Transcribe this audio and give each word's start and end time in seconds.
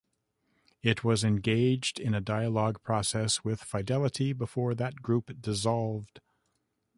It 0.81 1.03
was 1.03 1.23
engaged 1.23 1.99
in 1.99 2.15
a 2.15 2.21
dialogue 2.21 2.81
process 2.81 3.43
with 3.43 3.61
Fidelity 3.61 4.33
before 4.33 4.73
that 4.73 5.03
group 5.03 5.39
dissolved. 5.39 6.21